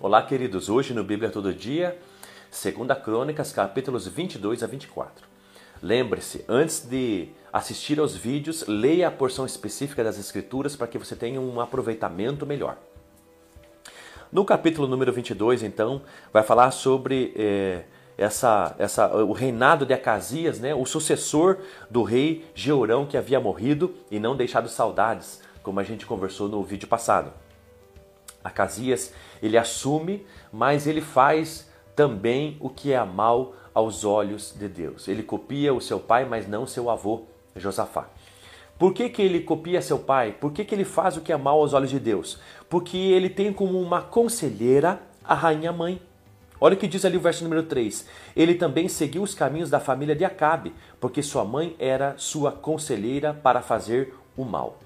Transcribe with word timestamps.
Olá, 0.00 0.22
queridos. 0.22 0.68
Hoje 0.68 0.94
no 0.94 1.02
Bíblia 1.02 1.28
Todo 1.28 1.52
Dia, 1.52 1.98
2 2.52 3.02
Crônicas, 3.02 3.50
capítulos 3.50 4.06
22 4.06 4.62
a 4.62 4.66
24. 4.68 5.26
Lembre-se, 5.82 6.44
antes 6.48 6.88
de 6.88 7.30
assistir 7.52 7.98
aos 7.98 8.14
vídeos, 8.14 8.64
leia 8.68 9.08
a 9.08 9.10
porção 9.10 9.44
específica 9.44 10.04
das 10.04 10.16
Escrituras 10.16 10.76
para 10.76 10.86
que 10.86 10.98
você 10.98 11.16
tenha 11.16 11.40
um 11.40 11.60
aproveitamento 11.60 12.46
melhor. 12.46 12.78
No 14.30 14.44
capítulo 14.44 14.86
número 14.86 15.12
22, 15.12 15.64
então, 15.64 16.00
vai 16.32 16.44
falar 16.44 16.70
sobre 16.70 17.32
é, 17.34 17.82
essa, 18.16 18.76
essa, 18.78 19.12
o 19.16 19.32
reinado 19.32 19.84
de 19.84 19.94
Acasias, 19.94 20.60
né, 20.60 20.76
o 20.76 20.86
sucessor 20.86 21.58
do 21.90 22.04
rei 22.04 22.44
Georão 22.54 23.04
que 23.04 23.16
havia 23.16 23.40
morrido 23.40 23.92
e 24.12 24.20
não 24.20 24.36
deixado 24.36 24.68
saudades, 24.68 25.42
como 25.60 25.80
a 25.80 25.84
gente 25.84 26.06
conversou 26.06 26.48
no 26.48 26.62
vídeo 26.62 26.86
passado. 26.86 27.32
Acasias, 28.48 29.12
ele 29.42 29.56
assume, 29.56 30.26
mas 30.52 30.86
ele 30.86 31.00
faz 31.00 31.70
também 31.94 32.56
o 32.60 32.68
que 32.68 32.92
é 32.92 33.04
mal 33.04 33.54
aos 33.74 34.04
olhos 34.04 34.54
de 34.58 34.68
Deus. 34.68 35.08
Ele 35.08 35.22
copia 35.22 35.72
o 35.72 35.80
seu 35.80 36.00
pai, 36.00 36.24
mas 36.24 36.48
não 36.48 36.66
seu 36.66 36.90
avô, 36.90 37.22
Josafá. 37.56 38.08
Por 38.78 38.92
que, 38.92 39.08
que 39.08 39.20
ele 39.20 39.40
copia 39.40 39.82
seu 39.82 39.98
pai? 39.98 40.32
Por 40.32 40.52
que, 40.52 40.64
que 40.64 40.74
ele 40.74 40.84
faz 40.84 41.16
o 41.16 41.20
que 41.20 41.32
é 41.32 41.36
mal 41.36 41.60
aos 41.60 41.72
olhos 41.72 41.90
de 41.90 41.98
Deus? 41.98 42.38
Porque 42.68 42.96
ele 42.96 43.28
tem 43.28 43.52
como 43.52 43.80
uma 43.80 44.00
conselheira 44.00 45.00
a 45.24 45.34
rainha 45.34 45.72
mãe. 45.72 46.00
Olha 46.60 46.74
o 46.74 46.76
que 46.76 46.88
diz 46.88 47.04
ali 47.04 47.16
o 47.16 47.20
verso 47.20 47.44
número 47.44 47.64
3. 47.64 48.06
Ele 48.34 48.54
também 48.54 48.88
seguiu 48.88 49.22
os 49.22 49.34
caminhos 49.34 49.70
da 49.70 49.78
família 49.78 50.14
de 50.14 50.24
Acabe, 50.24 50.72
porque 51.00 51.22
sua 51.22 51.44
mãe 51.44 51.76
era 51.78 52.14
sua 52.16 52.50
conselheira 52.50 53.34
para 53.34 53.60
fazer 53.60 54.14
o 54.36 54.44
mal. 54.44 54.78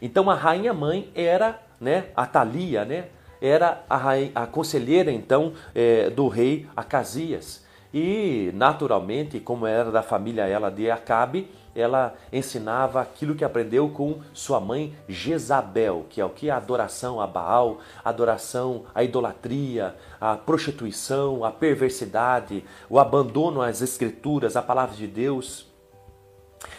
Então 0.00 0.30
a 0.30 0.34
rainha 0.34 0.72
mãe 0.72 1.10
era 1.14 1.60
né, 1.80 2.06
a 2.16 2.26
Thalia, 2.26 2.84
né, 2.84 3.08
era 3.40 3.84
a, 3.88 3.96
rainha, 3.96 4.32
a 4.34 4.46
conselheira 4.46 5.10
então 5.10 5.52
é, 5.74 6.10
do 6.10 6.28
rei 6.28 6.66
Acasias. 6.76 7.64
E 7.92 8.52
naturalmente, 8.54 9.40
como 9.40 9.66
era 9.66 9.90
da 9.90 10.02
família 10.02 10.46
ela 10.46 10.70
de 10.70 10.90
Acabe, 10.90 11.50
ela 11.74 12.14
ensinava 12.32 13.00
aquilo 13.00 13.34
que 13.34 13.44
aprendeu 13.44 13.88
com 13.88 14.20
sua 14.32 14.60
mãe 14.60 14.94
Jezabel, 15.08 16.06
que 16.08 16.20
é 16.20 16.24
o 16.24 16.30
que? 16.30 16.50
A 16.50 16.56
adoração 16.56 17.20
a 17.20 17.26
Baal, 17.26 17.78
a 18.04 18.08
adoração 18.08 18.84
à 18.94 19.02
idolatria, 19.04 19.94
a 20.20 20.36
prostituição, 20.36 21.44
a 21.44 21.50
perversidade, 21.50 22.64
o 22.88 22.98
abandono 22.98 23.62
às 23.62 23.80
escrituras, 23.80 24.56
à 24.56 24.62
palavra 24.62 24.96
de 24.96 25.06
Deus. 25.06 25.69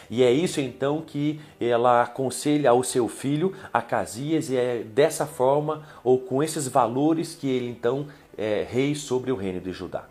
E 0.10 0.24
é 0.24 0.32
isso 0.32 0.60
então 0.60 1.02
que 1.02 1.40
ela 1.60 2.04
aconselha 2.04 2.70
ao 2.70 2.84
seu 2.84 3.08
filho 3.08 3.56
Acasias, 3.74 4.50
e 4.50 4.58
é 4.58 4.84
dessa 4.84 5.26
forma 5.26 5.84
ou 6.04 6.20
com 6.20 6.44
esses 6.44 6.68
valores 6.68 7.34
que 7.34 7.50
ele 7.50 7.70
então 7.70 8.08
é 8.38 8.66
rei 8.70 8.94
sobre 8.94 9.32
o 9.32 9.36
reino 9.36 9.60
de 9.60 9.72
Judá. 9.72 10.06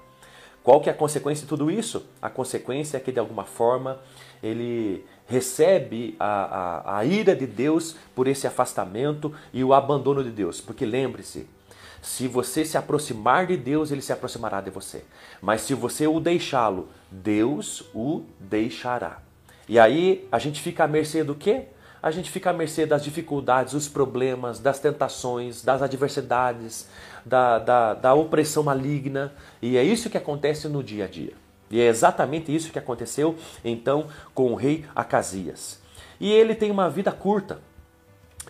Qual 0.63 0.81
que 0.81 0.89
é 0.89 0.93
a 0.93 0.97
consequência 0.97 1.43
de 1.43 1.49
tudo 1.49 1.71
isso? 1.71 2.07
A 2.21 2.29
consequência 2.29 2.97
é 2.97 3.01
que 3.01 3.13
de 3.13 3.19
alguma 3.19 3.45
forma 3.45 3.99
ele 4.43 5.05
recebe 5.27 6.17
a, 6.19 6.27
a, 6.27 6.99
a 6.99 7.05
ira 7.05 7.35
de 7.35 7.47
Deus 7.47 7.97
por 8.15 8.27
esse 8.27 8.47
afastamento 8.47 9.35
e 9.53 9.63
o 9.65 9.73
abandono 9.73 10.23
de 10.23 10.31
Deus. 10.31 10.61
Porque 10.61 10.85
lembre-se, 10.85 11.47
se 12.03 12.27
você 12.27 12.65
se 12.65 12.77
aproximar 12.77 13.47
de 13.47 13.57
Deus, 13.57 13.91
ele 13.91 14.03
se 14.03 14.13
aproximará 14.13 14.61
de 14.61 14.71
você. 14.71 15.05
Mas 15.41 15.63
se 15.63 15.75
você 15.75 16.07
o 16.07 16.21
deixá-lo, 16.21 16.89
Deus 17.11 17.85
o 17.95 18.25
deixará. 18.39 19.23
E 19.71 19.79
aí 19.79 20.27
a 20.33 20.39
gente 20.41 20.61
fica 20.61 20.83
à 20.83 20.89
mercê 20.89 21.23
do 21.23 21.33
quê? 21.33 21.67
A 22.03 22.11
gente 22.11 22.29
fica 22.29 22.51
à 22.51 22.53
mercê 22.53 22.85
das 22.85 23.05
dificuldades, 23.05 23.73
dos 23.73 23.87
problemas, 23.87 24.59
das 24.59 24.81
tentações, 24.81 25.63
das 25.63 25.81
adversidades, 25.81 26.89
da, 27.25 27.61
da, 27.61 27.95
da 27.95 28.15
opressão 28.15 28.65
maligna. 28.65 29.33
E 29.63 29.77
é 29.77 29.85
isso 29.85 30.11
que 30.11 30.19
acontece 30.19 30.67
no 30.67 30.83
dia 30.83 31.05
a 31.05 31.07
dia. 31.07 31.35
E 31.71 31.81
é 31.81 31.87
exatamente 31.87 32.53
isso 32.53 32.73
que 32.73 32.81
aconteceu 32.81 33.37
então 33.65 34.09
com 34.35 34.51
o 34.51 34.57
rei 34.57 34.85
Acasias. 34.93 35.81
E 36.19 36.33
ele 36.33 36.57
tem 36.57 36.73
uma 36.73 36.91
vida 36.91 37.13
curta 37.13 37.61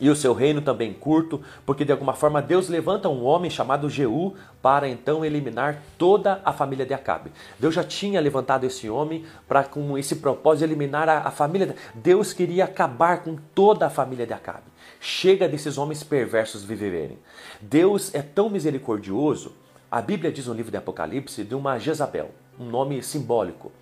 e 0.01 0.09
o 0.09 0.17
seu 0.17 0.33
reino 0.33 0.63
também 0.63 0.93
curto, 0.93 1.41
porque 1.67 1.85
de 1.85 1.93
alguma 1.93 2.15
forma 2.15 2.41
Deus 2.41 2.69
levanta 2.69 3.09
um 3.09 3.25
homem 3.25 3.51
chamado 3.51 3.91
Jeú 3.91 4.35
para 4.63 4.89
então 4.89 5.25
eliminar 5.25 5.83
toda 5.99 6.41
a 6.45 6.53
família 6.53 6.87
de 6.87 6.95
Acabe. 6.95 7.31
Deus 7.59 7.75
já 7.75 7.85
tinha 7.85 8.21
levantado 8.21 8.65
esse 8.65 8.89
homem 8.89 9.25
para 9.47 9.65
com 9.65 9.99
esse 9.99 10.17
propósito 10.17 10.61
de 10.61 10.73
eliminar 10.73 11.09
a, 11.09 11.19
a 11.19 11.31
família. 11.31 11.75
Deus 11.95 12.33
queria 12.33 12.65
acabar 12.65 13.23
com 13.23 13.37
toda 13.55 13.87
a 13.87 13.91
família 13.91 14.27
de 14.27 14.33
Acabe. 14.33 14.71
Chega 14.99 15.49
desses 15.49 15.77
homens 15.79 16.03
perversos 16.03 16.65
viverem. 16.65 17.19
Deus 17.61 18.15
é 18.15 18.23
tão 18.23 18.49
misericordioso. 18.49 19.53
A 19.91 20.01
Bíblia 20.01 20.31
diz 20.33 20.47
no 20.47 20.55
livro 20.55 20.71
de 20.71 20.77
Apocalipse 20.77 21.45
de 21.45 21.55
uma 21.55 21.79
Jezabel, 21.79 22.31
um 22.59 22.65
nome 22.65 23.03
simbólico, 23.03 23.73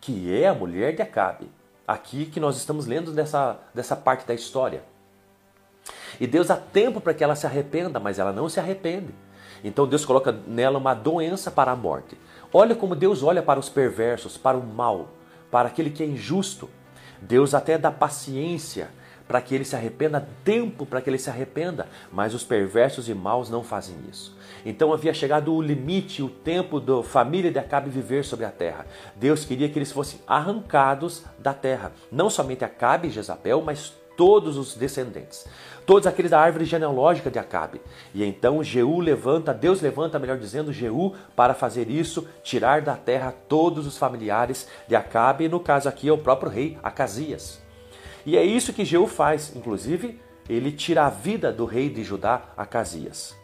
que 0.00 0.32
é 0.32 0.46
a 0.46 0.54
mulher 0.54 0.94
de 0.94 1.02
Acabe. 1.02 1.50
Aqui 1.86 2.26
que 2.26 2.40
nós 2.40 2.56
estamos 2.56 2.86
lendo 2.86 3.12
dessa, 3.12 3.58
dessa 3.74 3.96
parte 3.96 4.26
da 4.26 4.34
história. 4.34 4.82
E 6.20 6.26
Deus 6.26 6.48
dá 6.48 6.56
tempo 6.56 7.00
para 7.00 7.14
que 7.14 7.22
ela 7.22 7.34
se 7.34 7.46
arrependa, 7.46 8.00
mas 8.00 8.18
ela 8.18 8.32
não 8.32 8.48
se 8.48 8.60
arrepende. 8.60 9.14
Então 9.62 9.86
Deus 9.86 10.04
coloca 10.04 10.32
nela 10.46 10.78
uma 10.78 10.94
doença 10.94 11.50
para 11.50 11.72
a 11.72 11.76
morte. 11.76 12.16
Olha 12.52 12.74
como 12.74 12.94
Deus 12.94 13.22
olha 13.22 13.42
para 13.42 13.60
os 13.60 13.68
perversos, 13.68 14.36
para 14.36 14.56
o 14.56 14.62
mal, 14.62 15.08
para 15.50 15.68
aquele 15.68 15.90
que 15.90 16.02
é 16.02 16.06
injusto. 16.06 16.68
Deus 17.20 17.54
até 17.54 17.76
dá 17.78 17.90
paciência 17.90 18.88
para 19.26 19.40
que 19.40 19.54
ele 19.54 19.64
se 19.64 19.74
arrependa, 19.74 20.28
tempo 20.44 20.86
para 20.86 21.00
que 21.00 21.10
ele 21.10 21.18
se 21.18 21.28
arrependa, 21.28 21.88
mas 22.12 22.32
os 22.32 22.44
perversos 22.44 23.08
e 23.08 23.14
maus 23.14 23.50
não 23.50 23.62
fazem 23.62 23.96
isso. 24.08 24.36
Então 24.64 24.92
havia 24.92 25.12
chegado 25.12 25.52
o 25.52 25.60
limite, 25.60 26.22
o 26.22 26.28
tempo 26.28 26.78
da 26.78 27.02
família 27.02 27.50
de 27.50 27.58
Acabe 27.58 27.90
viver 27.90 28.24
sobre 28.24 28.44
a 28.44 28.50
terra. 28.50 28.86
Deus 29.16 29.44
queria 29.44 29.68
que 29.68 29.78
eles 29.78 29.90
fossem 29.90 30.20
arrancados 30.26 31.24
da 31.38 31.52
terra, 31.52 31.92
não 32.10 32.30
somente 32.30 32.64
Acabe 32.64 33.08
e 33.08 33.10
Jezabel, 33.10 33.62
mas 33.62 33.94
todos 34.16 34.56
os 34.56 34.74
descendentes, 34.74 35.46
todos 35.84 36.06
aqueles 36.06 36.30
da 36.30 36.40
árvore 36.40 36.64
genealógica 36.64 37.30
de 37.30 37.38
Acabe. 37.38 37.80
E 38.14 38.24
então 38.24 38.62
Jeú 38.64 39.00
levanta, 39.00 39.52
Deus 39.52 39.80
levanta, 39.80 40.18
melhor 40.18 40.38
dizendo, 40.38 40.72
Jeú 40.72 41.14
para 41.34 41.54
fazer 41.54 41.90
isso, 41.90 42.26
tirar 42.42 42.80
da 42.80 42.96
terra 42.96 43.34
todos 43.48 43.86
os 43.86 43.98
familiares 43.98 44.66
de 44.88 44.96
Acabe, 44.96 45.44
e 45.44 45.48
no 45.48 45.60
caso 45.60 45.88
aqui 45.88 46.08
é 46.08 46.12
o 46.12 46.18
próprio 46.18 46.50
rei 46.50 46.78
Acasias. 46.82 47.60
E 48.24 48.36
é 48.36 48.42
isso 48.42 48.72
que 48.72 48.84
Jeú 48.84 49.06
faz, 49.06 49.54
inclusive, 49.54 50.20
ele 50.48 50.72
tira 50.72 51.06
a 51.06 51.10
vida 51.10 51.52
do 51.52 51.64
rei 51.64 51.88
de 51.88 52.02
Judá, 52.02 52.42
Acasias. 52.56 53.36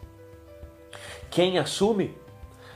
Quem 1.29 1.57
assume 1.57 2.15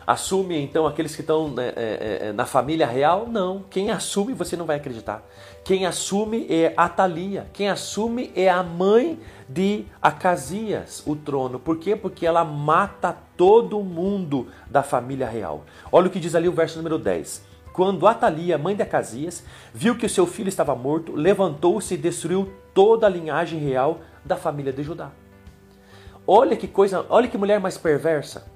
Assume 0.07 0.57
então 0.57 0.87
aqueles 0.87 1.13
que 1.13 1.19
estão 1.19 1.49
né, 1.49 1.73
é, 1.75 2.19
é, 2.21 2.31
na 2.31 2.45
família 2.45 2.87
real? 2.87 3.27
Não. 3.27 3.65
Quem 3.69 3.91
assume 3.91 4.31
você 4.31 4.55
não 4.55 4.65
vai 4.65 4.77
acreditar. 4.77 5.21
Quem 5.65 5.85
assume 5.85 6.47
é 6.49 6.73
Atalia. 6.77 7.47
Quem 7.51 7.67
assume 7.67 8.31
é 8.33 8.47
a 8.47 8.63
mãe 8.63 9.19
de 9.49 9.83
Acasias, 10.01 11.03
o 11.05 11.13
trono. 11.13 11.59
Por 11.59 11.77
quê? 11.77 11.93
Porque 11.93 12.25
ela 12.25 12.45
mata 12.45 13.17
todo 13.35 13.83
mundo 13.83 14.47
da 14.71 14.81
família 14.81 15.27
real. 15.27 15.65
Olha 15.91 16.07
o 16.07 16.09
que 16.09 16.21
diz 16.21 16.35
ali 16.35 16.47
o 16.47 16.53
verso 16.53 16.77
número 16.77 16.97
10. 16.97 17.43
Quando 17.73 18.07
Atalia, 18.07 18.57
mãe 18.57 18.77
de 18.77 18.83
Acasias, 18.83 19.43
viu 19.73 19.97
que 19.97 20.05
o 20.05 20.09
seu 20.09 20.25
filho 20.25 20.47
estava 20.47 20.73
morto, 20.73 21.17
levantou-se 21.17 21.93
e 21.93 21.97
destruiu 21.97 22.49
toda 22.73 23.07
a 23.07 23.09
linhagem 23.09 23.59
real 23.59 23.99
da 24.23 24.37
família 24.37 24.71
de 24.71 24.83
Judá. 24.83 25.11
Olha 26.25 26.55
que 26.55 26.65
coisa, 26.65 27.05
olha 27.09 27.27
que 27.27 27.37
mulher 27.37 27.59
mais 27.59 27.77
perversa 27.77 28.55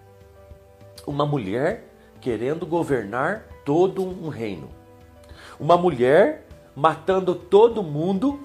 uma 1.05 1.25
mulher 1.25 1.87
querendo 2.19 2.65
governar 2.65 3.45
todo 3.65 4.03
um 4.03 4.29
reino. 4.29 4.69
Uma 5.59 5.77
mulher 5.77 6.45
matando 6.75 7.35
todo 7.35 7.83
mundo 7.83 8.39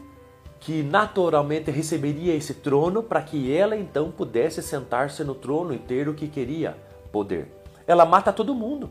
que 0.58 0.82
naturalmente 0.82 1.70
receberia 1.70 2.34
esse 2.34 2.54
trono 2.54 3.02
para 3.02 3.22
que 3.22 3.54
ela 3.54 3.76
então 3.76 4.10
pudesse 4.10 4.62
sentar-se 4.62 5.22
no 5.22 5.34
trono 5.34 5.74
e 5.74 5.78
ter 5.78 6.08
o 6.08 6.14
que 6.14 6.26
queria, 6.26 6.76
poder. 7.12 7.52
Ela 7.86 8.04
mata 8.04 8.32
todo 8.32 8.54
mundo. 8.54 8.90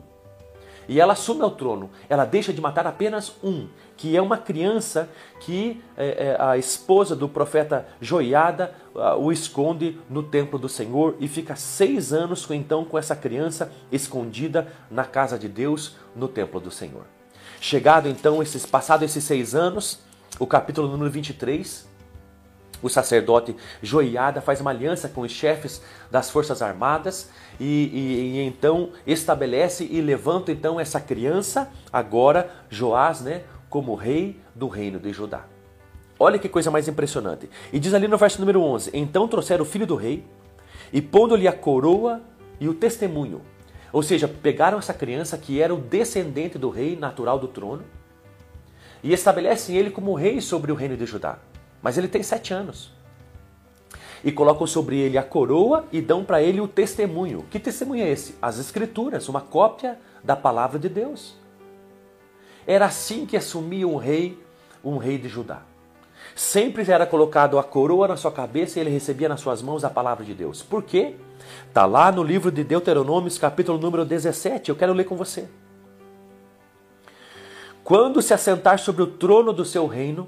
E 0.88 1.00
ela 1.00 1.14
assume 1.14 1.42
o 1.44 1.50
trono. 1.50 1.90
Ela 2.10 2.26
deixa 2.26 2.54
de 2.54 2.62
matar 2.62 2.86
apenas 2.88 3.34
um, 3.44 3.68
que 3.98 4.16
é 4.16 4.22
uma 4.22 4.38
criança 4.38 5.10
que 5.40 5.82
é, 5.98 6.08
é, 6.08 6.38
a 6.40 6.58
esposa 6.58 7.16
do 7.16 7.28
profeta 7.28 7.88
Joiada 8.00 8.74
o 9.20 9.32
esconde 9.32 10.00
no 10.10 10.24
templo 10.24 10.58
do 10.58 10.70
Senhor 10.70 11.16
e 11.20 11.28
fica 11.28 11.56
seis 11.56 12.14
anos 12.14 12.50
então 12.50 12.86
com 12.86 12.98
essa 12.98 13.16
criança 13.16 13.72
escondida 13.92 14.72
na 14.90 15.04
casa 15.04 15.38
de 15.38 15.50
Deus 15.50 15.98
no 16.16 16.28
templo 16.28 16.60
do 16.60 16.72
Senhor. 16.72 17.04
Chegado 17.60 18.08
então 18.08 18.42
esses 18.42 18.66
passado 18.66 19.04
esses 19.04 19.24
seis 19.24 19.54
anos, 19.54 20.00
o 20.40 20.48
capítulo 20.48 20.88
número 20.88 21.12
23 21.12 21.95
o 22.86 22.90
sacerdote 22.90 23.56
Joiada 23.82 24.42
faz 24.42 24.62
uma 24.62 24.70
aliança 24.70 25.10
com 25.10 25.22
os 25.22 25.32
chefes 25.32 25.82
das 26.12 26.30
forças 26.30 26.62
armadas 26.62 27.32
e, 27.60 27.66
e, 27.66 28.38
e, 28.38 28.42
então 28.44 28.92
estabelece 29.08 29.88
e 29.90 30.00
levanta 30.02 30.52
então 30.52 30.80
essa 30.80 31.02
criança, 31.02 31.68
agora 31.92 32.48
Joás, 32.70 33.22
né, 33.22 33.42
como 33.72 33.96
rei 33.96 34.40
do 34.54 34.68
reino 34.68 35.00
de 35.00 35.12
Judá. 35.12 35.46
Olha 36.20 36.38
que 36.38 36.48
coisa 36.48 36.70
mais 36.70 36.88
impressionante. 36.88 37.50
E 37.74 37.80
diz 37.80 37.92
ali 37.96 38.08
no 38.08 38.20
verso 38.20 38.40
número 38.40 38.62
11: 38.62 38.92
Então 38.94 39.28
trouxeram 39.28 39.64
o 39.64 39.68
filho 39.68 39.88
do 39.88 39.96
rei, 39.96 40.24
e 40.94 41.02
pondo-lhe 41.02 41.48
a 41.48 41.52
coroa 41.52 42.22
e 42.60 42.70
o 42.70 42.74
testemunho. 42.76 43.42
Ou 43.92 44.04
seja, 44.04 44.28
pegaram 44.28 44.78
essa 44.78 44.94
criança 44.94 45.40
que 45.40 45.60
era 45.60 45.74
o 45.74 45.78
descendente 45.78 46.60
do 46.60 46.70
rei 46.70 46.96
natural 46.96 47.40
do 47.40 47.48
trono 47.48 47.84
e 49.04 49.12
estabelecem 49.12 49.76
ele 49.76 49.90
como 49.90 50.14
rei 50.14 50.40
sobre 50.40 50.72
o 50.72 50.76
reino 50.76 50.96
de 50.96 51.06
Judá. 51.08 51.40
Mas 51.86 52.00
ele 52.00 52.08
tem 52.08 52.24
sete 52.24 52.52
anos. 52.52 52.92
E 54.24 54.32
colocam 54.32 54.66
sobre 54.66 54.98
ele 54.98 55.20
a 55.20 55.24
coroa 55.24 55.86
e 55.92 56.02
dão 56.02 56.26
para 56.26 56.42
ele 56.42 56.60
o 56.60 56.68
testemunho. 56.68 57.46
Que 57.52 57.60
testemunho 57.60 58.04
é 58.04 58.10
esse? 58.10 58.36
As 58.42 58.58
Escrituras, 58.58 59.30
uma 59.30 59.40
cópia 59.40 60.00
da 60.24 60.36
palavra 60.36 60.80
de 60.80 60.90
Deus. 60.90 61.36
Era 62.66 62.88
assim 62.88 63.28
que 63.28 63.38
assumia 63.38 63.88
um 63.88 63.98
rei, 63.98 64.44
um 64.84 64.98
rei 64.98 65.20
de 65.20 65.28
Judá. 65.30 65.62
Sempre 66.34 66.92
era 66.92 67.06
colocado 67.06 67.60
a 67.60 67.64
coroa 67.64 68.08
na 68.08 68.18
sua 68.18 68.32
cabeça 68.32 68.80
e 68.80 68.82
ele 68.82 68.90
recebia 68.90 69.30
nas 69.30 69.42
suas 69.42 69.62
mãos 69.62 69.84
a 69.84 69.90
palavra 69.92 70.26
de 70.26 70.34
Deus. 70.34 70.64
Por 70.64 70.82
quê? 70.82 71.14
Está 71.68 71.86
lá 71.86 72.12
no 72.12 72.24
livro 72.24 72.52
de 72.52 72.64
Deuteronômios, 72.64 73.38
capítulo 73.38 73.78
número 73.78 74.04
17. 74.04 74.70
Eu 74.70 74.76
quero 74.76 74.92
ler 74.92 75.04
com 75.04 75.16
você. 75.16 75.48
Quando 77.84 78.24
se 78.24 78.34
assentar 78.34 78.80
sobre 78.80 79.04
o 79.04 79.08
trono 79.08 79.54
do 79.54 79.64
seu 79.64 79.86
reino, 79.86 80.28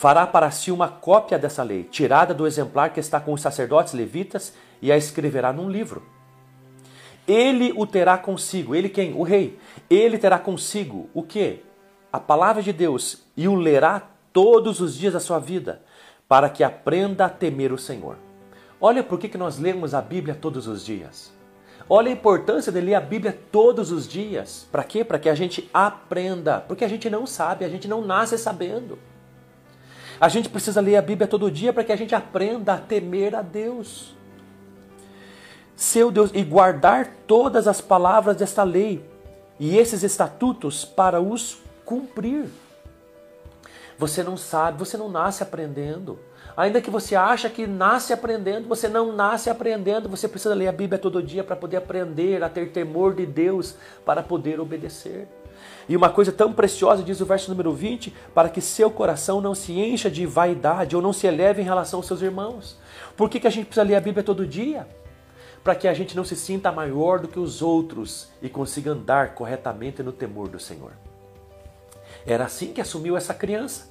fará 0.00 0.26
para 0.26 0.50
si 0.50 0.72
uma 0.72 0.88
cópia 0.88 1.38
dessa 1.38 1.62
lei, 1.62 1.84
tirada 1.84 2.32
do 2.32 2.46
exemplar 2.46 2.90
que 2.90 2.98
está 2.98 3.20
com 3.20 3.34
os 3.34 3.42
sacerdotes 3.42 3.92
levitas, 3.92 4.54
e 4.80 4.90
a 4.90 4.96
escreverá 4.96 5.52
num 5.52 5.68
livro. 5.68 6.02
Ele 7.28 7.70
o 7.76 7.86
terá 7.86 8.16
consigo. 8.16 8.74
Ele 8.74 8.88
quem? 8.88 9.12
O 9.12 9.22
rei. 9.22 9.58
Ele 9.90 10.16
terá 10.16 10.38
consigo 10.38 11.10
o 11.12 11.22
que? 11.22 11.62
A 12.10 12.18
palavra 12.18 12.62
de 12.62 12.72
Deus 12.72 13.26
e 13.36 13.46
o 13.46 13.54
lerá 13.54 14.08
todos 14.32 14.80
os 14.80 14.96
dias 14.96 15.12
da 15.12 15.20
sua 15.20 15.38
vida, 15.38 15.82
para 16.26 16.48
que 16.48 16.64
aprenda 16.64 17.26
a 17.26 17.28
temer 17.28 17.70
o 17.70 17.76
Senhor. 17.76 18.16
Olha 18.80 19.04
por 19.04 19.18
que, 19.18 19.28
que 19.28 19.36
nós 19.36 19.58
lemos 19.58 19.92
a 19.92 20.00
Bíblia 20.00 20.34
todos 20.34 20.66
os 20.66 20.82
dias. 20.82 21.30
Olha 21.86 22.08
a 22.08 22.12
importância 22.12 22.72
de 22.72 22.80
ler 22.80 22.94
a 22.94 23.00
Bíblia 23.02 23.38
todos 23.52 23.92
os 23.92 24.08
dias. 24.08 24.66
Para 24.72 24.82
quê? 24.82 25.04
Para 25.04 25.18
que 25.18 25.28
a 25.28 25.34
gente 25.34 25.68
aprenda. 25.74 26.58
Porque 26.58 26.86
a 26.86 26.88
gente 26.88 27.10
não 27.10 27.26
sabe, 27.26 27.66
a 27.66 27.68
gente 27.68 27.86
não 27.86 28.00
nasce 28.00 28.38
sabendo. 28.38 28.98
A 30.20 30.28
gente 30.28 30.50
precisa 30.50 30.82
ler 30.82 30.96
a 30.96 31.02
Bíblia 31.02 31.26
todo 31.26 31.50
dia 31.50 31.72
para 31.72 31.82
que 31.82 31.92
a 31.92 31.96
gente 31.96 32.14
aprenda 32.14 32.74
a 32.74 32.78
temer 32.78 33.34
a 33.34 33.40
Deus. 33.40 34.14
Seu 35.74 36.10
Deus, 36.10 36.30
e 36.34 36.44
guardar 36.44 37.08
todas 37.26 37.66
as 37.66 37.80
palavras 37.80 38.36
desta 38.36 38.62
lei 38.62 39.02
e 39.58 39.78
esses 39.78 40.02
estatutos 40.02 40.84
para 40.84 41.22
os 41.22 41.62
cumprir. 41.86 42.50
Você 43.96 44.22
não 44.22 44.36
sabe, 44.36 44.78
você 44.78 44.98
não 44.98 45.08
nasce 45.08 45.42
aprendendo. 45.42 46.18
Ainda 46.54 46.82
que 46.82 46.90
você 46.90 47.16
acha 47.16 47.48
que 47.48 47.66
nasce 47.66 48.12
aprendendo, 48.12 48.68
você 48.68 48.88
não 48.88 49.12
nasce 49.12 49.48
aprendendo. 49.48 50.08
Você 50.08 50.28
precisa 50.28 50.54
ler 50.54 50.68
a 50.68 50.72
Bíblia 50.72 50.98
todo 50.98 51.22
dia 51.22 51.42
para 51.42 51.56
poder 51.56 51.78
aprender 51.78 52.42
a 52.42 52.48
ter 52.50 52.72
temor 52.72 53.14
de 53.14 53.24
Deus, 53.24 53.74
para 54.04 54.22
poder 54.22 54.60
obedecer. 54.60 55.28
E 55.88 55.96
uma 55.96 56.08
coisa 56.08 56.30
tão 56.30 56.52
preciosa, 56.52 57.02
diz 57.02 57.20
o 57.20 57.26
verso 57.26 57.50
número 57.50 57.72
20, 57.72 58.14
para 58.34 58.48
que 58.48 58.60
seu 58.60 58.90
coração 58.90 59.40
não 59.40 59.54
se 59.54 59.72
encha 59.72 60.10
de 60.10 60.24
vaidade 60.26 60.94
ou 60.94 61.02
não 61.02 61.12
se 61.12 61.26
eleve 61.26 61.62
em 61.62 61.64
relação 61.64 61.98
aos 61.98 62.06
seus 62.06 62.22
irmãos. 62.22 62.78
Por 63.16 63.28
que, 63.28 63.40
que 63.40 63.46
a 63.46 63.50
gente 63.50 63.66
precisa 63.66 63.82
ler 63.82 63.96
a 63.96 64.00
Bíblia 64.00 64.22
todo 64.22 64.46
dia? 64.46 64.86
Para 65.64 65.74
que 65.74 65.88
a 65.88 65.94
gente 65.94 66.16
não 66.16 66.24
se 66.24 66.36
sinta 66.36 66.70
maior 66.70 67.18
do 67.18 67.28
que 67.28 67.38
os 67.38 67.60
outros 67.60 68.28
e 68.40 68.48
consiga 68.48 68.92
andar 68.92 69.34
corretamente 69.34 70.02
no 70.02 70.12
temor 70.12 70.48
do 70.48 70.58
Senhor. 70.58 70.92
Era 72.26 72.44
assim 72.44 72.72
que 72.72 72.80
assumiu 72.80 73.16
essa 73.16 73.34
criança. 73.34 73.90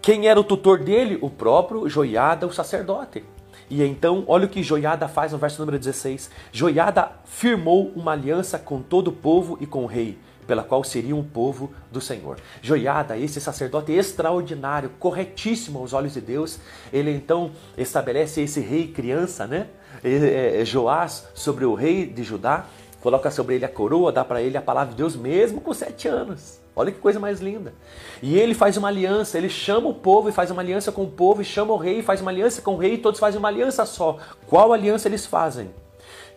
Quem 0.00 0.26
era 0.26 0.40
o 0.40 0.44
tutor 0.44 0.78
dele? 0.78 1.18
O 1.20 1.30
próprio 1.30 1.88
Joiada, 1.88 2.46
o 2.46 2.52
sacerdote. 2.52 3.24
E 3.70 3.82
então, 3.82 4.24
olha 4.26 4.46
o 4.46 4.48
que 4.48 4.62
Joiada 4.62 5.08
faz 5.08 5.32
no 5.32 5.38
verso 5.38 5.60
número 5.60 5.78
16. 5.78 6.30
Joiada 6.52 7.12
firmou 7.24 7.90
uma 7.94 8.12
aliança 8.12 8.58
com 8.58 8.82
todo 8.82 9.08
o 9.08 9.12
povo 9.12 9.56
e 9.60 9.66
com 9.66 9.84
o 9.84 9.86
rei, 9.86 10.18
pela 10.46 10.62
qual 10.62 10.82
seria 10.82 11.14
um 11.14 11.22
povo 11.22 11.72
do 11.90 12.00
Senhor. 12.00 12.38
Joiada, 12.60 13.16
esse 13.16 13.40
sacerdote 13.40 13.92
extraordinário, 13.92 14.90
corretíssimo 14.98 15.78
aos 15.78 15.92
olhos 15.92 16.14
de 16.14 16.20
Deus, 16.20 16.58
ele 16.92 17.10
então 17.10 17.52
estabelece 17.76 18.40
esse 18.40 18.60
rei 18.60 18.88
criança, 18.88 19.46
né? 19.46 19.68
É, 20.02 20.60
é, 20.60 20.64
Joás 20.64 21.28
sobre 21.34 21.64
o 21.64 21.74
rei 21.74 22.06
de 22.06 22.22
Judá, 22.22 22.66
coloca 23.00 23.30
sobre 23.30 23.56
ele 23.56 23.64
a 23.64 23.68
coroa, 23.68 24.10
dá 24.10 24.24
para 24.24 24.42
ele 24.42 24.56
a 24.56 24.62
palavra 24.62 24.92
de 24.92 24.96
Deus 24.96 25.14
mesmo 25.14 25.60
com 25.60 25.72
sete 25.72 26.08
anos. 26.08 26.60
Olha 26.74 26.90
que 26.90 26.98
coisa 26.98 27.20
mais 27.20 27.40
linda. 27.40 27.74
E 28.22 28.38
ele 28.38 28.54
faz 28.54 28.76
uma 28.78 28.88
aliança, 28.88 29.36
ele 29.36 29.50
chama 29.50 29.88
o 29.88 29.94
povo 29.94 30.28
e 30.28 30.32
faz 30.32 30.50
uma 30.50 30.62
aliança 30.62 30.90
com 30.90 31.04
o 31.04 31.10
povo, 31.10 31.42
e 31.42 31.44
chama 31.44 31.74
o 31.74 31.76
rei 31.76 31.98
e 31.98 32.02
faz 32.02 32.20
uma 32.22 32.30
aliança 32.30 32.62
com 32.62 32.74
o 32.74 32.78
rei, 32.78 32.94
e 32.94 32.98
todos 32.98 33.20
fazem 33.20 33.38
uma 33.38 33.48
aliança 33.48 33.84
só. 33.84 34.16
Qual 34.46 34.72
aliança 34.72 35.06
eles 35.06 35.26
fazem? 35.26 35.70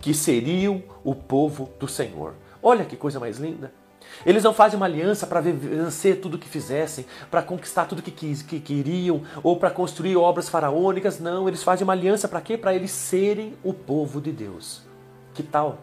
Que 0.02 0.13
seriam 0.13 0.84
o 1.04 1.16
povo 1.16 1.69
do 1.80 1.88
Senhor. 1.88 2.34
Olha 2.62 2.84
que 2.84 2.98
coisa 2.98 3.19
mais 3.19 3.38
linda. 3.38 3.72
Eles 4.25 4.44
não 4.44 4.53
fazem 4.53 4.77
uma 4.77 4.85
aliança 4.85 5.25
para 5.25 5.41
vencer 5.41 6.19
tudo 6.21 6.38
que 6.38 6.47
fizessem, 6.47 7.06
para 7.31 7.41
conquistar 7.41 7.85
tudo 7.85 8.01
que, 8.01 8.12
que, 8.12 8.44
que 8.44 8.59
queriam, 8.59 9.23
ou 9.41 9.57
para 9.57 9.71
construir 9.71 10.15
obras 10.15 10.47
faraônicas. 10.47 11.19
Não, 11.19 11.47
eles 11.47 11.63
fazem 11.63 11.83
uma 11.83 11.94
aliança 11.94 12.27
para 12.27 12.41
quê? 12.41 12.57
Para 12.57 12.73
eles 12.73 12.91
serem 12.91 13.53
o 13.63 13.73
povo 13.73 14.21
de 14.21 14.31
Deus. 14.31 14.81
Que 15.33 15.44
tal? 15.44 15.79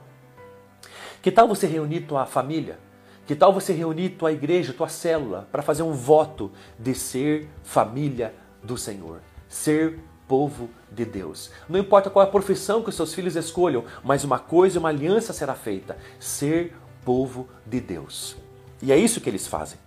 Que 1.21 1.31
tal 1.31 1.47
você 1.49 1.67
reunir 1.67 2.03
tua 2.03 2.27
família? 2.27 2.79
Que 3.27 3.37
tal 3.37 3.53
você 3.53 3.73
reunir 3.73 4.11
tua 4.11 4.33
igreja, 4.33 4.73
tua 4.73 4.89
célula, 4.89 5.49
para 5.53 5.63
fazer 5.63 5.83
um 5.83 5.93
voto 5.93 6.51
de 6.79 6.95
ser 6.95 7.49
família 7.63 8.35
do 8.63 8.77
Senhor, 8.77 9.21
ser 9.49 10.01
povo 10.27 10.71
de 10.91 11.05
Deus. 11.05 11.51
Não 11.69 11.79
importa 11.79 12.09
qual 12.09 12.25
é 12.25 12.29
a 12.29 12.31
profissão 12.31 12.83
que 12.83 12.89
os 12.89 12.95
seus 12.95 13.13
filhos 13.15 13.37
escolham, 13.37 13.85
mas 14.03 14.25
uma 14.25 14.39
coisa, 14.39 14.79
uma 14.79 14.89
aliança 14.89 15.33
será 15.33 15.55
feita: 15.55 15.97
ser 16.19 16.75
povo 17.05 17.49
de 17.67 17.81
Deus. 17.81 18.37
E 18.81 18.93
é 18.93 18.97
isso 18.97 19.21
que 19.21 19.29
eles 19.29 19.47
fazem. 19.47 19.79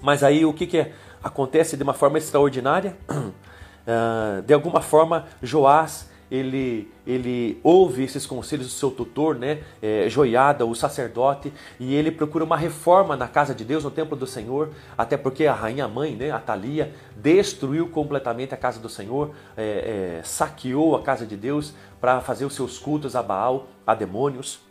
Mas 0.00 0.22
aí 0.22 0.44
o 0.44 0.52
que, 0.52 0.66
que 0.66 0.92
acontece 1.22 1.76
de 1.76 1.82
uma 1.82 1.94
forma 1.94 2.18
extraordinária? 2.18 2.96
Ah, 3.88 4.42
de 4.44 4.52
alguma 4.52 4.82
forma, 4.82 5.26
Joás 5.40 6.08
ele, 6.30 6.90
ele 7.06 7.60
ouve 7.62 8.02
esses 8.02 8.26
conselhos 8.26 8.66
do 8.66 8.72
seu 8.72 8.90
tutor, 8.90 9.36
né, 9.36 9.62
é, 9.80 10.08
Joiada, 10.08 10.66
o 10.66 10.74
sacerdote, 10.74 11.52
e 11.78 11.94
ele 11.94 12.10
procura 12.10 12.44
uma 12.44 12.56
reforma 12.56 13.16
na 13.16 13.28
casa 13.28 13.54
de 13.54 13.64
Deus, 13.64 13.84
no 13.84 13.90
templo 13.90 14.16
do 14.16 14.26
Senhor, 14.26 14.70
até 14.96 15.16
porque 15.16 15.46
a 15.46 15.54
rainha 15.54 15.86
mãe, 15.86 16.16
né, 16.16 16.30
a 16.30 16.38
Thalia, 16.38 16.92
destruiu 17.16 17.88
completamente 17.88 18.52
a 18.52 18.56
casa 18.56 18.80
do 18.80 18.88
Senhor, 18.88 19.30
é, 19.56 20.18
é, 20.18 20.24
saqueou 20.24 20.96
a 20.96 21.02
casa 21.02 21.24
de 21.24 21.36
Deus 21.36 21.72
para 22.00 22.20
fazer 22.20 22.44
os 22.44 22.54
seus 22.54 22.78
cultos 22.78 23.14
a 23.14 23.22
Baal, 23.22 23.68
a 23.86 23.94
demônios. 23.94 24.65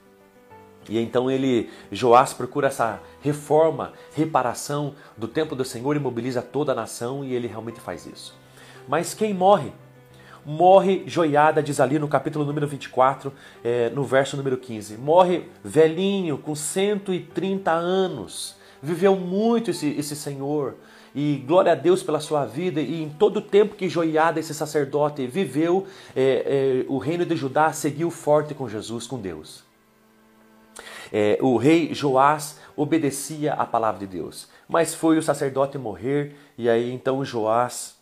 E 0.90 1.00
então 1.00 1.30
ele, 1.30 1.70
Joás, 1.92 2.34
procura 2.34 2.68
essa 2.68 3.02
reforma, 3.22 3.94
reparação 4.14 4.96
do 5.18 5.28
templo 5.28 5.56
do 5.56 5.66
Senhor 5.66 5.96
e 5.96 6.00
mobiliza 6.00 6.42
toda 6.42 6.72
a 6.72 6.76
nação, 6.76 7.24
e 7.24 7.34
ele 7.34 7.48
realmente 7.48 7.80
faz 7.80 8.06
isso. 8.06 8.36
Mas 8.88 9.14
quem 9.14 9.34
morre? 9.34 9.72
morre 10.46 11.04
Joiada, 11.08 11.64
diz 11.64 11.80
ali 11.80 11.98
no 11.98 12.08
capítulo 12.08 12.46
número 12.46 12.68
24, 12.68 13.34
é, 13.64 13.90
no 13.90 14.04
verso 14.04 14.38
número 14.38 14.58
15. 14.58 14.96
Morre 14.98 15.50
velhinho, 15.64 16.38
com 16.38 16.54
130 16.54 17.72
anos. 17.72 18.56
Viveu 18.82 19.16
muito 19.16 19.72
esse, 19.72 19.90
esse 19.98 20.16
senhor. 20.16 20.76
E 21.16 21.44
glória 21.48 21.72
a 21.72 21.76
Deus 21.76 22.04
pela 22.04 22.20
sua 22.20 22.46
vida. 22.46 22.80
E 22.80 23.02
em 23.02 23.10
todo 23.10 23.38
o 23.38 23.42
tempo 23.42 23.76
que 23.76 23.90
Joiada, 23.90 24.40
esse 24.40 24.54
sacerdote, 24.54 25.26
viveu, 25.26 25.88
é, 26.16 26.84
é, 26.84 26.86
o 26.88 27.00
reino 27.00 27.26
de 27.26 27.36
Judá 27.36 27.74
seguiu 27.74 28.12
forte 28.12 28.54
com 28.54 28.70
Jesus, 28.70 29.08
com 29.08 29.20
Deus. 29.20 29.65
É, 31.12 31.38
o 31.42 31.58
rei 31.58 31.94
Joás 31.94 32.60
obedecia 32.76 33.54
à 33.54 33.66
palavra 33.66 34.00
de 34.00 34.08
Deus. 34.08 34.48
Mas 34.68 34.94
foi 34.94 35.18
o 35.18 35.24
sacerdote 35.24 35.78
morrer, 35.78 36.36
e 36.58 36.70
aí 36.70 36.92
então 36.92 37.24
Joás 37.24 37.96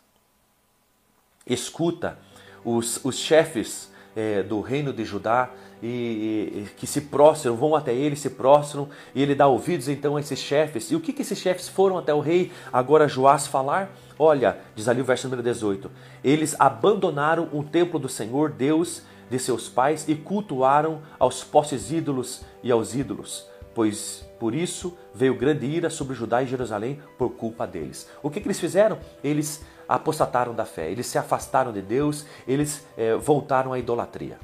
escuta 1.45 2.17
os, 2.63 3.03
os 3.03 3.17
chefes 3.17 3.91
é, 4.15 4.43
do 4.43 4.62
reino 4.62 4.93
de 4.93 5.03
Judá 5.03 5.50
e, 5.81 5.88
e, 5.88 6.67
que 6.77 6.88
se 6.88 7.01
prostram, 7.01 7.57
vão 7.57 7.75
até 7.75 7.93
ele, 7.93 8.15
se 8.15 8.29
prostram, 8.29 8.88
e 9.13 9.22
ele 9.22 9.36
dá 9.36 9.48
ouvidos 9.48 9.89
então 9.89 10.15
a 10.15 10.19
esses 10.22 10.39
chefes. 10.39 10.89
E 10.91 10.95
o 10.95 11.01
que, 11.01 11.12
que 11.12 11.22
esses 11.22 11.38
chefes 11.38 11.67
foram 11.67 11.98
até 11.98 12.13
o 12.13 12.22
rei, 12.22 12.51
agora 12.72 13.07
Joás, 13.07 13.48
falar? 13.48 13.93
Olha, 14.17 14.57
diz 14.75 14.88
ali 14.88 15.01
o 15.01 15.05
verso 15.05 15.27
número 15.27 15.43
18: 15.43 15.91
Eles 16.24 16.55
abandonaram 16.57 17.50
o 17.51 17.63
templo 17.63 18.00
do 18.00 18.07
Senhor, 18.07 18.50
Deus 18.50 19.03
de 19.30 19.39
seus 19.39 19.70
pais, 19.70 20.08
e 20.08 20.15
cultuaram 20.15 21.01
aos 21.20 21.44
postes 21.44 21.92
ídolos 21.92 22.42
e 22.62 22.72
aos 22.72 22.96
ídolos, 22.96 23.48
pois 23.74 24.25
por 24.39 24.53
isso 24.53 24.98
veio 25.13 25.36
grande 25.36 25.65
ira 25.65 25.89
sobre 25.89 26.15
Judá 26.15 26.44
e 26.44 26.48
Jerusalém 26.48 27.01
por 27.18 27.32
culpa 27.32 27.65
deles. 27.65 28.10
O 28.22 28.30
que, 28.30 28.39
que 28.39 28.48
eles 28.48 28.60
fizeram? 28.60 28.98
Eles 29.24 29.63
apostataram 29.88 30.53
da 30.53 30.65
fé, 30.65 30.92
eles 30.92 31.08
se 31.08 31.18
afastaram 31.18 31.72
de 31.72 31.82
Deus, 31.82 32.25
eles 32.48 32.86
é, 32.98 33.15
voltaram 33.15 33.74
à 33.74 33.80
idolatria. 33.80 34.38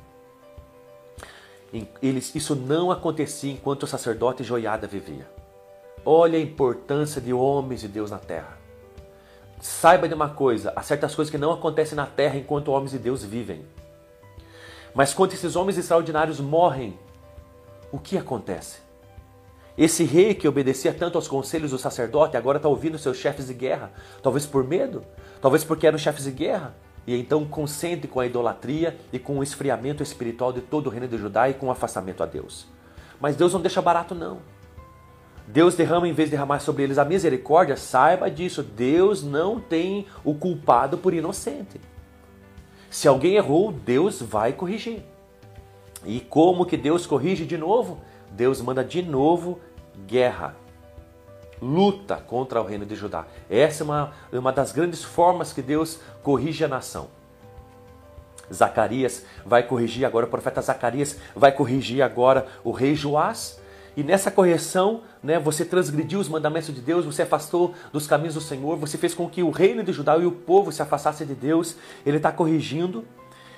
Eles, 2.01 2.33
isso 2.33 2.55
não 2.55 2.91
acontecia 2.91 3.51
enquanto 3.51 3.83
o 3.83 3.87
sacerdote 3.87 4.43
Joiada 4.43 4.87
vivia. 4.87 5.29
Olha 6.03 6.37
a 6.37 6.41
importância 6.41 7.21
de 7.21 7.31
homens 7.31 7.81
de 7.81 7.87
Deus 7.87 8.09
na 8.09 8.17
terra. 8.17 8.57
Saiba 9.61 10.07
de 10.07 10.13
uma 10.13 10.29
coisa: 10.29 10.73
há 10.75 10.81
certas 10.81 11.13
coisas 11.13 11.29
que 11.29 11.37
não 11.37 11.51
acontecem 11.51 11.95
na 11.95 12.05
terra 12.05 12.37
enquanto 12.37 12.71
homens 12.71 12.91
de 12.91 12.97
Deus 12.97 13.23
vivem. 13.23 13.65
Mas 14.93 15.13
quando 15.13 15.33
esses 15.33 15.55
homens 15.55 15.77
extraordinários 15.77 16.39
morrem, 16.39 16.97
o 17.91 17.99
que 17.99 18.17
acontece? 18.17 18.79
Esse 19.77 20.03
rei 20.03 20.35
que 20.35 20.47
obedecia 20.47 20.93
tanto 20.93 21.17
aos 21.17 21.27
conselhos 21.27 21.71
do 21.71 21.77
sacerdote 21.77 22.35
agora 22.35 22.57
está 22.57 22.67
ouvindo 22.67 22.97
seus 22.97 23.17
chefes 23.17 23.47
de 23.47 23.53
guerra, 23.53 23.91
talvez 24.21 24.45
por 24.45 24.63
medo, 24.63 25.05
talvez 25.41 25.63
porque 25.63 25.87
eram 25.87 25.97
chefes 25.97 26.25
de 26.25 26.31
guerra, 26.31 26.75
e 27.07 27.17
então 27.17 27.45
consente 27.45 28.07
com 28.07 28.19
a 28.19 28.25
idolatria 28.25 28.97
e 29.13 29.17
com 29.17 29.39
o 29.39 29.43
esfriamento 29.43 30.03
espiritual 30.03 30.51
de 30.51 30.61
todo 30.61 30.87
o 30.87 30.89
reino 30.89 31.07
de 31.07 31.17
Judá 31.17 31.49
e 31.49 31.53
com 31.53 31.67
o 31.67 31.71
afastamento 31.71 32.21
a 32.21 32.25
Deus. 32.25 32.67
Mas 33.21 33.35
Deus 33.35 33.53
não 33.53 33.61
deixa 33.61 33.81
barato, 33.81 34.13
não. 34.13 34.39
Deus 35.47 35.75
derrama, 35.75 36.07
em 36.07 36.13
vez 36.13 36.29
de 36.29 36.35
derramar 36.35 36.59
sobre 36.59 36.83
eles 36.83 36.97
a 36.97 37.05
misericórdia, 37.05 37.75
saiba 37.75 38.29
disso, 38.29 38.61
Deus 38.61 39.23
não 39.23 39.59
tem 39.59 40.05
o 40.23 40.35
culpado 40.35 40.97
por 40.97 41.13
inocente. 41.13 41.81
Se 42.89 43.07
alguém 43.07 43.35
errou, 43.35 43.71
Deus 43.71 44.21
vai 44.21 44.53
corrigir. 44.53 45.03
E 46.05 46.19
como 46.19 46.65
que 46.65 46.77
Deus 46.77 47.05
corrige 47.05 47.45
de 47.45 47.57
novo? 47.57 47.99
Deus 48.31 48.61
manda 48.61 48.83
de 48.83 49.01
novo 49.01 49.59
guerra, 50.07 50.55
luta 51.61 52.15
contra 52.17 52.61
o 52.61 52.65
reino 52.65 52.85
de 52.85 52.95
Judá. 52.95 53.25
Essa 53.49 53.83
é 53.83 53.85
uma, 53.85 54.13
uma 54.31 54.51
das 54.51 54.71
grandes 54.71 55.03
formas 55.03 55.51
que 55.51 55.61
Deus 55.61 55.99
corrige 56.23 56.63
a 56.63 56.67
nação. 56.67 57.07
Zacarias 58.51 59.25
vai 59.45 59.63
corrigir 59.63 60.05
agora, 60.05 60.25
o 60.25 60.29
profeta 60.29 60.61
Zacarias 60.61 61.17
vai 61.35 61.51
corrigir 61.51 62.01
agora 62.01 62.47
o 62.63 62.71
rei 62.71 62.95
Joás. 62.95 63.61
E 63.97 64.03
nessa 64.03 64.31
correção, 64.31 65.01
né, 65.21 65.39
você 65.39 65.65
transgrediu 65.65 66.19
os 66.19 66.29
mandamentos 66.29 66.73
de 66.73 66.81
Deus, 66.81 67.05
você 67.05 67.23
afastou 67.23 67.73
dos 67.91 68.07
caminhos 68.07 68.35
do 68.35 68.41
Senhor, 68.41 68.77
você 68.77 68.97
fez 68.97 69.13
com 69.13 69.29
que 69.29 69.43
o 69.43 69.49
reino 69.49 69.83
de 69.83 69.91
Judá 69.91 70.17
e 70.17 70.25
o 70.25 70.31
povo 70.31 70.71
se 70.71 70.81
afastassem 70.81 71.25
de 71.27 71.35
Deus. 71.35 71.75
Ele 72.05 72.17
está 72.17 72.31
corrigindo. 72.31 73.05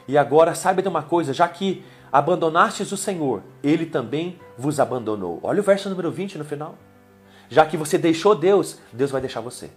E 0.07 0.17
agora, 0.17 0.55
saiba 0.55 0.81
de 0.81 0.87
uma 0.87 1.03
coisa, 1.03 1.33
já 1.33 1.47
que 1.47 1.83
abandonastes 2.11 2.91
o 2.91 2.97
Senhor, 2.97 3.43
ele 3.63 3.85
também 3.85 4.39
vos 4.57 4.79
abandonou. 4.79 5.39
Olha 5.43 5.59
o 5.61 5.63
verso 5.63 5.89
número 5.89 6.11
20 6.11 6.37
no 6.37 6.45
final. 6.45 6.77
Já 7.49 7.65
que 7.65 7.77
você 7.77 7.97
deixou 7.97 8.33
Deus, 8.33 8.79
Deus 8.91 9.11
vai 9.11 9.21
deixar 9.21 9.41
você. 9.41 9.69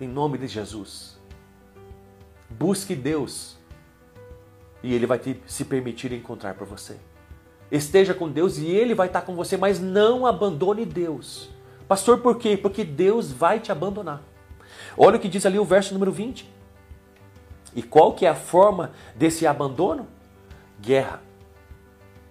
Em 0.00 0.08
nome 0.08 0.38
de 0.38 0.46
Jesus. 0.46 1.20
Busque 2.48 2.94
Deus 2.94 3.56
e 4.82 4.94
Ele 4.94 5.06
vai 5.06 5.18
te, 5.18 5.40
se 5.46 5.64
permitir 5.64 6.12
encontrar 6.12 6.54
por 6.54 6.66
você. 6.66 6.96
Esteja 7.72 8.12
com 8.12 8.28
Deus 8.28 8.58
e 8.58 8.66
Ele 8.66 8.94
vai 8.94 9.06
estar 9.06 9.22
com 9.22 9.34
você, 9.34 9.56
mas 9.56 9.80
não 9.80 10.26
abandone 10.26 10.84
Deus. 10.84 11.48
Pastor, 11.88 12.18
por 12.18 12.36
quê? 12.36 12.54
Porque 12.54 12.84
Deus 12.84 13.32
vai 13.32 13.60
te 13.60 13.72
abandonar. 13.72 14.22
Olha 14.94 15.16
o 15.16 15.18
que 15.18 15.28
diz 15.28 15.46
ali 15.46 15.58
o 15.58 15.64
verso 15.64 15.94
número 15.94 16.12
20. 16.12 16.46
E 17.74 17.82
qual 17.82 18.12
que 18.12 18.26
é 18.26 18.28
a 18.28 18.34
forma 18.34 18.92
desse 19.14 19.46
abandono? 19.46 20.06
Guerra. 20.82 21.22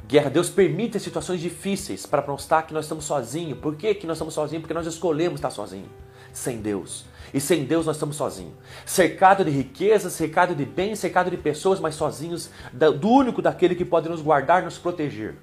Guerra. 0.07 0.29
Deus 0.29 0.47
permite 0.47 0.99
situações 0.99 1.41
difíceis 1.41 2.05
para 2.05 2.21
mostrar 2.21 2.61
que 2.61 2.73
nós 2.73 2.85
estamos 2.85 3.05
sozinhos. 3.05 3.57
Por 3.57 3.75
que, 3.75 3.95
que 3.95 4.05
nós 4.05 4.17
estamos 4.17 4.35
sozinhos? 4.35 4.61
Porque 4.61 4.75
nós 4.75 4.85
escolhemos 4.85 5.39
estar 5.39 5.49
sozinhos, 5.49 5.89
sem 6.31 6.61
Deus. 6.61 7.05
E 7.33 7.39
sem 7.39 7.63
Deus 7.63 7.85
nós 7.85 7.95
estamos 7.95 8.15
sozinhos. 8.15 8.53
Cercado 8.85 9.45
de 9.45 9.51
riquezas, 9.51 10.13
cercado 10.13 10.53
de 10.53 10.65
bens, 10.65 10.99
cercado 10.99 11.29
de 11.29 11.37
pessoas, 11.37 11.79
mas 11.79 11.95
sozinhos 11.95 12.49
do 12.73 13.09
único 13.09 13.41
daquele 13.41 13.75
que 13.75 13.85
pode 13.85 14.09
nos 14.09 14.21
guardar, 14.21 14.63
nos 14.63 14.77
proteger. 14.77 15.35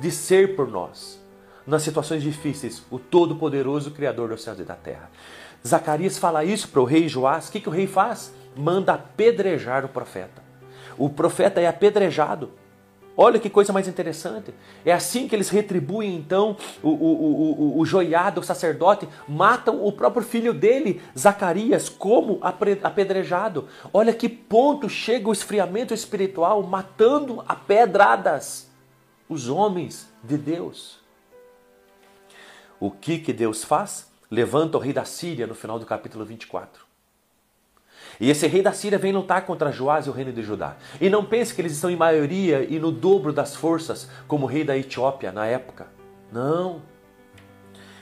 De 0.00 0.10
ser 0.10 0.56
por 0.56 0.68
nós. 0.68 1.22
Nas 1.66 1.82
situações 1.82 2.22
difíceis, 2.22 2.82
o 2.90 2.98
Todo-Poderoso 2.98 3.90
Criador 3.90 4.30
dos 4.30 4.42
céus 4.42 4.58
e 4.58 4.64
da 4.64 4.74
terra. 4.74 5.10
Zacarias 5.66 6.16
fala 6.16 6.44
isso 6.44 6.68
para 6.68 6.80
o 6.80 6.84
rei 6.84 7.08
Joás. 7.08 7.48
O 7.48 7.52
que, 7.52 7.60
que 7.60 7.68
o 7.68 7.72
rei 7.72 7.86
faz? 7.86 8.32
Manda 8.56 8.94
apedrejar 8.94 9.84
o 9.84 9.88
profeta. 9.88 10.42
O 10.96 11.10
profeta 11.10 11.60
é 11.60 11.66
apedrejado. 11.66 12.50
Olha 13.20 13.40
que 13.40 13.50
coisa 13.50 13.72
mais 13.72 13.88
interessante. 13.88 14.54
É 14.84 14.92
assim 14.92 15.26
que 15.26 15.34
eles 15.34 15.48
retribuem 15.48 16.14
então 16.14 16.56
o, 16.80 16.88
o, 16.88 17.72
o, 17.76 17.80
o 17.80 17.84
joiado, 17.84 18.40
o 18.40 18.44
sacerdote, 18.44 19.08
matam 19.26 19.84
o 19.84 19.90
próprio 19.90 20.22
filho 20.22 20.54
dele, 20.54 21.02
Zacarias, 21.18 21.88
como 21.88 22.38
apedrejado. 22.40 23.66
Olha 23.92 24.14
que 24.14 24.28
ponto 24.28 24.88
chega 24.88 25.28
o 25.28 25.32
esfriamento 25.32 25.92
espiritual, 25.92 26.62
matando 26.62 27.42
a 27.48 27.56
pedradas 27.56 28.70
os 29.28 29.48
homens 29.48 30.08
de 30.22 30.38
Deus. 30.38 31.00
O 32.78 32.88
que, 32.88 33.18
que 33.18 33.32
Deus 33.32 33.64
faz? 33.64 34.12
Levanta 34.30 34.78
o 34.78 34.80
rei 34.80 34.92
da 34.92 35.04
Síria 35.04 35.44
no 35.44 35.56
final 35.56 35.80
do 35.80 35.84
capítulo 35.84 36.24
24. 36.24 36.87
E 38.20 38.30
esse 38.30 38.46
rei 38.46 38.62
da 38.62 38.72
Síria 38.72 38.98
vem 38.98 39.12
lutar 39.12 39.46
contra 39.46 39.70
Joás 39.70 40.06
e 40.06 40.10
o 40.10 40.12
reino 40.12 40.32
de 40.32 40.42
Judá. 40.42 40.76
E 41.00 41.08
não 41.08 41.24
pense 41.24 41.54
que 41.54 41.60
eles 41.60 41.72
estão 41.72 41.88
em 41.88 41.96
maioria 41.96 42.66
e 42.68 42.78
no 42.78 42.90
dobro 42.90 43.32
das 43.32 43.54
forças, 43.54 44.08
como 44.26 44.44
o 44.44 44.48
rei 44.48 44.64
da 44.64 44.76
Etiópia 44.76 45.30
na 45.30 45.46
época. 45.46 45.86
Não. 46.32 46.82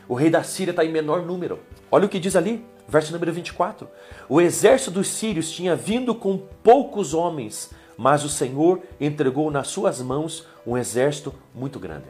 O 0.08 0.14
rei 0.14 0.30
da 0.30 0.42
Síria 0.42 0.70
está 0.70 0.84
em 0.84 0.90
menor 0.90 1.22
número. 1.22 1.60
Olha 1.90 2.06
o 2.06 2.08
que 2.08 2.18
diz 2.18 2.34
ali, 2.34 2.64
verso 2.88 3.12
número 3.12 3.32
24. 3.32 3.88
O 4.28 4.40
exército 4.40 4.90
dos 4.90 5.08
sírios 5.08 5.50
tinha 5.50 5.76
vindo 5.76 6.14
com 6.14 6.38
poucos 6.62 7.12
homens, 7.12 7.70
mas 7.96 8.24
o 8.24 8.28
Senhor 8.28 8.80
entregou 9.00 9.50
nas 9.50 9.68
suas 9.68 10.00
mãos 10.00 10.46
um 10.66 10.78
exército 10.78 11.34
muito 11.54 11.78
grande. 11.78 12.06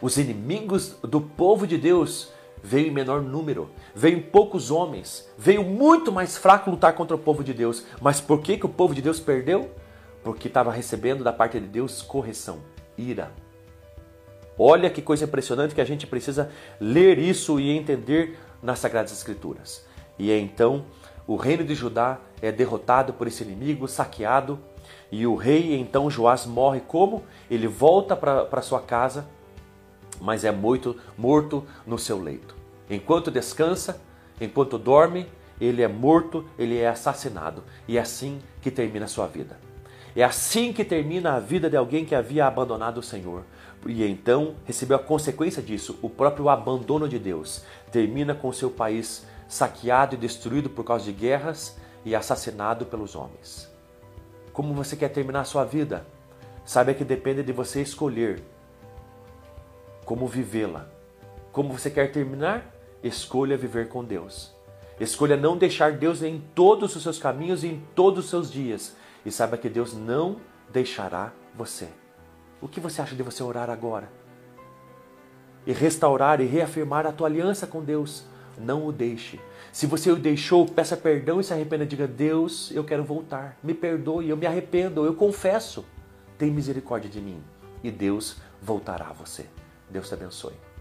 Os 0.00 0.16
inimigos 0.16 0.96
do 1.02 1.20
povo 1.20 1.66
de 1.66 1.78
Deus 1.78 2.30
veio 2.62 2.88
em 2.88 2.90
menor 2.90 3.20
número, 3.20 3.70
veio 3.94 4.18
em 4.18 4.22
poucos 4.22 4.70
homens, 4.70 5.28
veio 5.36 5.64
muito 5.64 6.12
mais 6.12 6.36
fraco 6.36 6.70
lutar 6.70 6.94
contra 6.94 7.16
o 7.16 7.18
povo 7.18 7.42
de 7.42 7.52
Deus. 7.52 7.84
Mas 8.00 8.20
por 8.20 8.40
que, 8.40 8.56
que 8.56 8.66
o 8.66 8.68
povo 8.68 8.94
de 8.94 9.02
Deus 9.02 9.18
perdeu? 9.18 9.70
Porque 10.22 10.48
estava 10.48 10.70
recebendo 10.70 11.24
da 11.24 11.32
parte 11.32 11.58
de 11.58 11.66
Deus 11.66 12.02
correção, 12.02 12.60
ira. 12.96 13.32
Olha 14.58 14.90
que 14.90 15.02
coisa 15.02 15.24
impressionante 15.24 15.74
que 15.74 15.80
a 15.80 15.84
gente 15.84 16.06
precisa 16.06 16.50
ler 16.80 17.18
isso 17.18 17.58
e 17.58 17.70
entender 17.70 18.38
nas 18.62 18.78
Sagradas 18.78 19.12
Escrituras. 19.12 19.84
E 20.18 20.30
é 20.30 20.38
então 20.38 20.84
o 21.26 21.36
reino 21.36 21.64
de 21.64 21.74
Judá 21.74 22.18
é 22.40 22.52
derrotado 22.52 23.12
por 23.12 23.26
esse 23.26 23.42
inimigo, 23.42 23.88
saqueado, 23.88 24.58
e 25.10 25.26
o 25.26 25.34
rei, 25.34 25.74
então 25.78 26.10
Joás, 26.10 26.46
morre 26.46 26.80
como? 26.80 27.24
Ele 27.50 27.66
volta 27.66 28.16
para 28.16 28.62
sua 28.62 28.80
casa 28.80 29.26
mas 30.20 30.44
é 30.44 30.50
muito 30.50 30.96
morto 31.16 31.64
no 31.86 31.98
seu 31.98 32.20
leito. 32.20 32.54
Enquanto 32.88 33.30
descansa, 33.30 34.00
enquanto 34.40 34.78
dorme, 34.78 35.26
ele 35.60 35.82
é 35.82 35.88
morto, 35.88 36.44
ele 36.58 36.78
é 36.78 36.88
assassinado. 36.88 37.62
E 37.86 37.96
é 37.96 38.00
assim 38.00 38.40
que 38.60 38.70
termina 38.70 39.04
a 39.04 39.08
sua 39.08 39.26
vida. 39.26 39.58
É 40.14 40.22
assim 40.22 40.72
que 40.72 40.84
termina 40.84 41.34
a 41.34 41.40
vida 41.40 41.70
de 41.70 41.76
alguém 41.76 42.04
que 42.04 42.14
havia 42.14 42.46
abandonado 42.46 42.98
o 42.98 43.02
Senhor. 43.02 43.44
E 43.86 44.04
então 44.04 44.54
recebeu 44.64 44.96
a 44.96 45.00
consequência 45.00 45.62
disso, 45.62 45.98
o 46.02 46.10
próprio 46.10 46.48
abandono 46.48 47.08
de 47.08 47.18
Deus. 47.18 47.64
Termina 47.90 48.34
com 48.34 48.52
seu 48.52 48.70
país 48.70 49.26
saqueado 49.48 50.14
e 50.14 50.18
destruído 50.18 50.68
por 50.68 50.84
causa 50.84 51.04
de 51.04 51.12
guerras 51.12 51.76
e 52.04 52.14
assassinado 52.14 52.86
pelos 52.86 53.14
homens. 53.14 53.70
Como 54.52 54.74
você 54.74 54.96
quer 54.96 55.08
terminar 55.08 55.40
a 55.40 55.44
sua 55.44 55.64
vida? 55.64 56.06
Saiba 56.64 56.94
que 56.94 57.04
depende 57.04 57.42
de 57.42 57.52
você 57.52 57.80
escolher 57.80 58.42
como 60.04 60.26
vivê-la. 60.26 60.88
Como 61.52 61.76
você 61.76 61.90
quer 61.90 62.10
terminar? 62.10 62.66
Escolha 63.02 63.56
viver 63.56 63.88
com 63.88 64.04
Deus. 64.04 64.54
Escolha 65.00 65.36
não 65.36 65.56
deixar 65.56 65.92
Deus 65.92 66.22
em 66.22 66.42
todos 66.54 66.94
os 66.94 67.02
seus 67.02 67.18
caminhos 67.18 67.64
e 67.64 67.68
em 67.68 67.82
todos 67.94 68.24
os 68.24 68.30
seus 68.30 68.50
dias. 68.50 68.96
E 69.24 69.30
saiba 69.30 69.56
que 69.56 69.68
Deus 69.68 69.94
não 69.94 70.36
deixará 70.72 71.32
você. 71.54 71.88
O 72.60 72.68
que 72.68 72.80
você 72.80 73.02
acha 73.02 73.16
de 73.16 73.22
você 73.22 73.42
orar 73.42 73.68
agora? 73.68 74.08
E 75.66 75.72
restaurar 75.72 76.40
e 76.40 76.46
reafirmar 76.46 77.06
a 77.06 77.12
tua 77.12 77.26
aliança 77.26 77.66
com 77.66 77.82
Deus. 77.82 78.24
Não 78.58 78.86
o 78.86 78.92
deixe. 78.92 79.40
Se 79.72 79.86
você 79.86 80.10
o 80.10 80.16
deixou, 80.16 80.66
peça 80.66 80.96
perdão 80.96 81.40
e 81.40 81.44
se 81.44 81.52
arrependa. 81.52 81.86
Diga: 81.86 82.06
Deus, 82.06 82.70
eu 82.72 82.84
quero 82.84 83.02
voltar. 83.02 83.56
Me 83.62 83.74
perdoe, 83.74 84.28
eu 84.28 84.36
me 84.36 84.46
arrependo, 84.46 85.04
eu 85.04 85.14
confesso. 85.14 85.84
Tem 86.36 86.50
misericórdia 86.50 87.10
de 87.10 87.20
mim. 87.20 87.42
E 87.82 87.90
Deus 87.90 88.36
voltará 88.60 89.08
a 89.08 89.12
você. 89.12 89.46
Deus 89.92 90.08
te 90.08 90.14
abençoe. 90.14 90.71